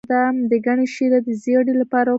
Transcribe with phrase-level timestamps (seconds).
[0.49, 2.09] د ګني شیره د زیړي لپاره وکاروئ